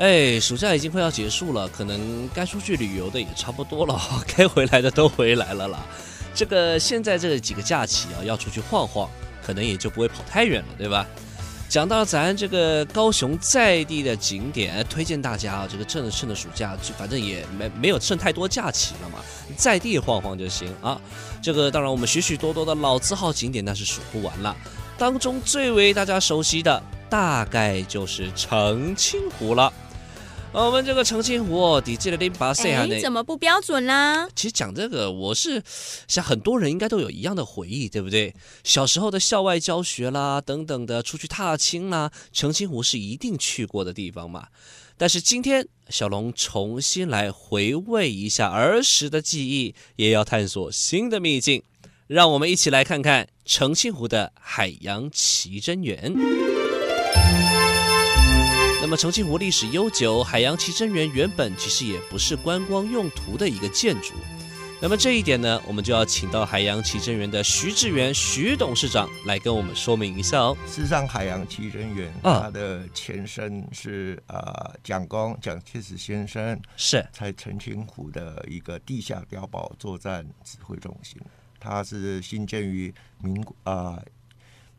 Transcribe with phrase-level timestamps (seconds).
[0.00, 4.00] 哎，暑假已经快要结束了，可能该出去旅游的也差不多了，
[4.34, 5.84] 该回来的都回来了啦。
[6.34, 9.06] 这个现在这几个假期啊，要出去晃晃，
[9.44, 11.06] 可能也就不会跑太远了，对吧？
[11.68, 19.18] 讲到咱这个高雄在地的景点，推荐大家啊，这个趁着趁着暑假，就反正也没没有剩太多假期了嘛，
[19.54, 20.98] 在地晃晃就行啊。
[21.42, 24.56] 这个当然，我们许许多多的老字号景点那是数不完了，
[24.96, 29.70] 当中最为大家熟悉的，大概就是澄清湖了。
[30.52, 34.28] 我们这个澄清湖，底记的零八岁啊，你怎么不标准啦？
[34.34, 35.62] 其实讲这个，我是
[36.08, 38.34] 想很多人应该都有一样的回忆，对不对？
[38.64, 44.48] 小时候的校外教学啦，等等的，出去踏青啦，澄清湖是一定去过的地方嘛。
[44.98, 51.62] 但是今天小龙重新来回味一下儿时的记忆，也要探索新的秘境，
[52.08, 56.12] 让我们一起来看看澄清湖的海洋奇珍园。
[58.82, 64.14] 那么澄清湖历史悠久，海洋奇珍园原本其实也不是观光用途的一个建筑。
[64.80, 70.56] 那么这一点呢，我们就要请到海洋奇珍园的徐志源徐董事长来跟我们说明一下哦。
[70.66, 81.20] 事实上，海洋奇珍园它的前身是呃蒋公蒋介石先生是在澄清湖的一个地下碉堡作战指挥中心，
[81.60, 82.92] 它是新建于
[83.22, 84.02] 民国啊。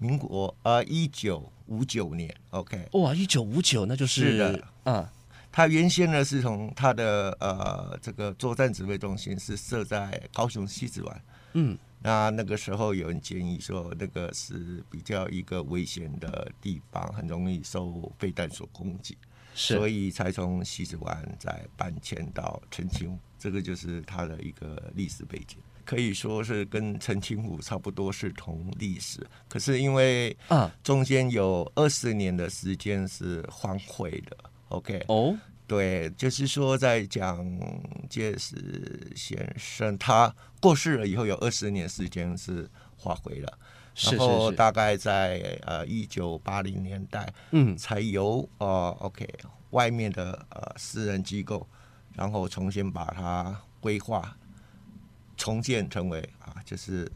[0.00, 5.06] 呃民国呃，一九五九年，OK，哇，一九五九，那就是，是的，嗯，
[5.52, 11.22] 他原先呢是从他的呃这个作战指挥中心是设在高雄西子湾，
[11.52, 19.18] 嗯，那那个时候有人建议说那个是比较一个危险的地方，很容易受飞弹所攻击，
[19.54, 25.58] 是，所以才从西子湾再搬迁到澄清，这个就是他的一个历史背景。
[25.90, 34.36] 可以说是跟陈清湖差不多是同历史，可是因为啊中间有二十年的时间是荒废的
[34.68, 35.04] ，OK。
[35.08, 35.36] 哦，
[35.66, 37.44] 对，就是说在蒋
[38.08, 43.58] 介石先生他过世了以后，有二十年时间是荒废了，
[43.96, 49.28] 然后大概在呃一九八零年代，嗯，才由呃 OK
[49.70, 51.66] 外面的呃私人机构，
[52.14, 54.36] 然后重新把它规划。
[55.40, 57.10] 重建成为啊，就是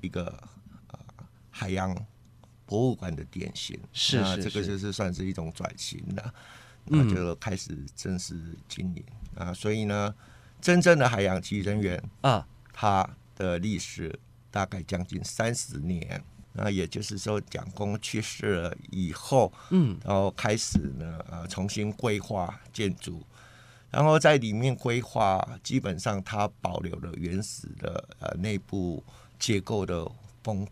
[0.00, 0.26] 一个
[0.88, 0.98] 啊
[1.48, 1.94] 海洋
[2.64, 3.78] 博物馆的典型。
[3.92, 6.34] 是，是，是，这个就是算是一种转型了，
[6.86, 8.34] 那就开始正式
[8.68, 9.04] 经营
[9.36, 9.54] 啊。
[9.54, 10.12] 所以呢，
[10.60, 14.18] 真正的海洋奇人园啊，它的历史
[14.50, 16.20] 大概将近三十年。
[16.58, 23.22] 那也就是说，蒋公去世了以后，嗯，然后开始呢，呃，重新规划建筑。
[23.96, 29.02] 然后在里面规划，基本上它保留了原始的呃内部
[29.38, 30.06] 结构的
[30.44, 30.70] 丰富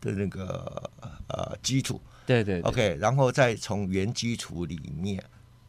[0.00, 0.88] 的那个
[1.26, 2.00] 呃基础。
[2.24, 2.70] 对，对对。
[2.70, 5.20] OK，然后再从原基础里面，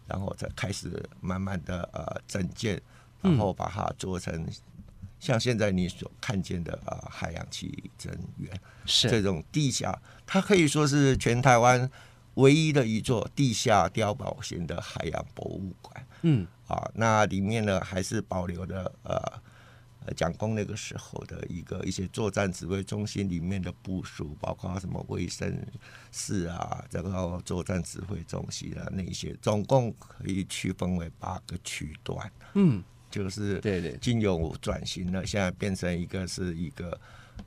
[0.06, 2.80] 然后再开始慢慢的呃整建，
[3.20, 4.48] 然后把它做成
[5.20, 11.90] 像现在你所看见的呃海洋奇珍园，是这种地下，它可以说是全台湾
[12.36, 16.06] 唯一的一座地下碉堡型的海洋博物馆。
[16.22, 16.48] 嗯。
[16.68, 25.54] 啊，那里面呢还是保留了呃，蒋公那个时候的一个一些作战指挥中心里面的部署，包括什么卫生
[26.14, 32.32] 室啊，这个作战指挥中心啊那些，总共可以区分为八个区段。
[32.54, 36.98] 嗯，就是对对，经由转型了，现在变成一个是一个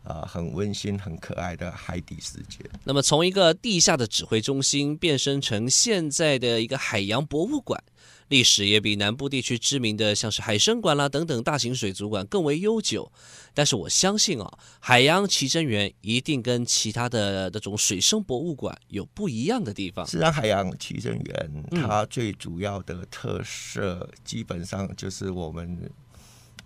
[0.03, 2.59] 呃很温馨、很可爱的海底世界。
[2.85, 7.83] 那么从一个地下的指挥中心变身成现在的一个海洋博物馆。
[8.29, 13.11] 历史也比南部地区知名的像是海生馆啦等等大型水族馆更为悠久，
[13.53, 20.07] 但是我相信啊，海洋奇珍园一定跟其他的那种水生博物馆有不一样的地方。
[20.07, 25.91] 自然，海洋奇珍园它最主要的特色，基本上就是我们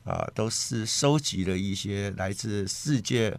[0.05, 3.37] 啊，都是收集了一些来自世界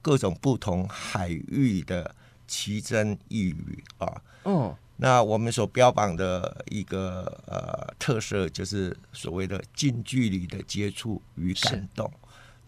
[0.00, 2.14] 各种不同海域的
[2.46, 4.22] 奇珍异鱼啊。
[4.44, 4.74] 嗯。
[4.96, 12.10] 那我们所标榜的一个呃特色，就是所谓的近距离的接触与感动。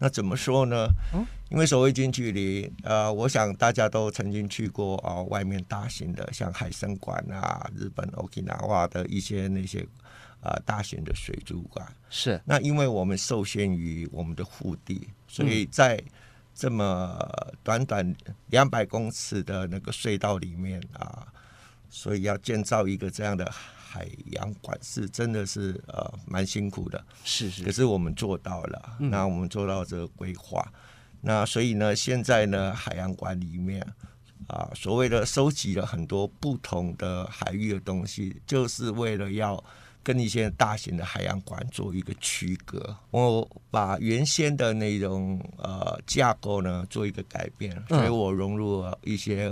[0.01, 0.87] 那怎么说呢？
[1.13, 9.81] 嗯、因为所谓近距离，呃，我想大家都曾经去过啊、呃，外面大型的像海参馆啊，日本 Okinawa 的一些那些
[10.39, 11.85] 啊、呃、大型的水族馆。
[12.09, 12.39] 是。
[12.45, 16.01] 那因为我们受限于我们的腹地，所以在
[16.55, 17.17] 这么
[17.61, 18.15] 短短
[18.47, 21.18] 两百公尺的那个隧道里面啊，
[21.89, 23.51] 所以要建造一个这样的。
[23.91, 30.63] 海洋馆是真的是呃蛮辛苦的，是是，可是我们做到了，嗯、那我们做到这个规划，
[31.21, 33.81] 那所以呢，现在呢，海洋馆里面
[34.45, 39.61] 啊、呃，所谓的收集了很多不同的海域的东西，就是为了要
[40.03, 42.95] 跟一些大型的海洋馆做一个区隔。
[43.09, 49.49] 我把原先的那种呃架构呢做一个改变，所以我融入了一些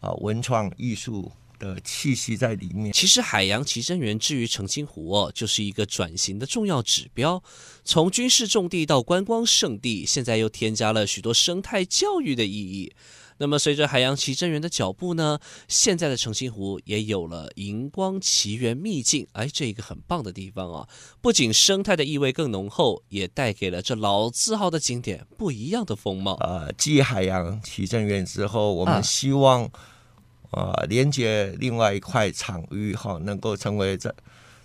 [0.00, 1.30] 啊、呃、文创艺术。
[1.58, 2.92] 的气息在里面。
[2.92, 7.42] 其实海洋奇珍园之于澄清湖哦，就是一个转型的重要指标。
[7.84, 12.92] 从军事重地到观光胜地，现在又添加了许多生态教育的意义。
[13.40, 15.38] 那么随着海洋奇珍园的脚步呢，
[15.68, 19.28] 现在的澄清湖也有了荧光奇缘秘境。
[19.30, 20.88] 哎，这一个很棒的地方啊！
[21.20, 26.34] 不仅生态的意味更浓厚，也带给了这老字号的景点不一样的风貌。
[26.40, 29.70] 呃，继海洋奇珍园之后，我们希望、啊。
[30.50, 34.14] 啊，连接另外一块场域哈，能够成为这，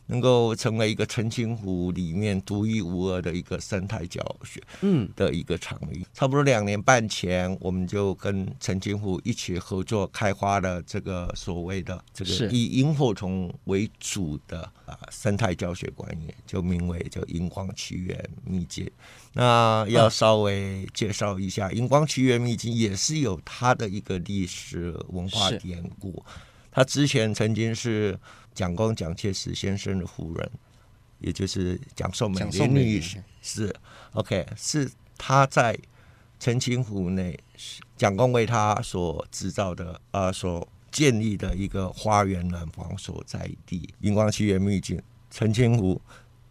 [0.07, 6.00] 能够成为一个澄清湖里面独一无二的一个生态教学，嗯，的一个场域。
[6.00, 18.89] 嗯、差不多两年半前，我们就跟澄清湖一起合作开发了这个所谓的这个以萤火虫为主的啊生态教学观念，就名为叫荧光奇缘秘境。
[19.33, 26.23] 那要稍微介绍一下，荧光奇缘秘境也是有它的一个历史文化典故。
[26.71, 28.19] 它之前曾经是
[28.53, 30.51] 蒋公蒋介石先生的夫人，
[31.19, 33.23] 也就是蒋宋美龄女士。
[33.41, 33.75] 是
[34.13, 35.77] OK，是他在
[36.39, 37.39] 澄清湖内，
[37.97, 43.94] 蒋公为他所制造的呃所建立的一个花园暖房所在地。
[44.01, 46.01] 荧光奇缘秘境，澄清湖。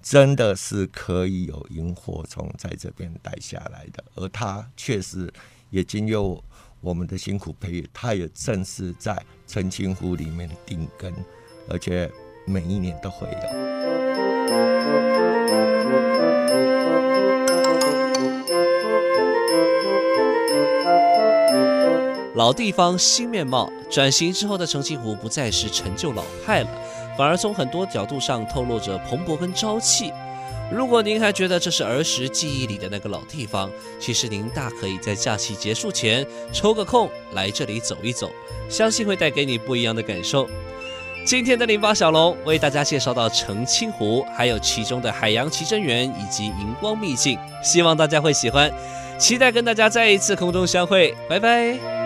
[0.04, 5.32] 真的是可以有萤火虫在这边待下来的，而它确实
[5.70, 6.42] 也经由
[6.80, 11.14] 我们的辛苦培育，它也正是在澄清湖里面定根，
[11.68, 12.10] 而且
[12.44, 13.62] 每一年都会有。
[22.34, 26.68] 老地方新面貌，转型之后的澄清湖不再是陈旧老派了。
[27.16, 30.10] 反而从很多角度上透露着蓬勃跟朝气。
[30.72, 33.70] 如果您还觉得这是儿时记忆里的那个老地方，
[34.00, 38.32] 其实您大可以在假期结束前抽个空来这里走一走，
[38.70, 40.48] 相信会带给你不一样的感受。
[41.24, 48.70] 今天的零八小龙为大家介绍到澄清湖，还有其中的海洋奇珍园以及荧光秘境，希望大家会喜欢。
[49.18, 52.01] 期待跟大家再一次空中相会，拜拜。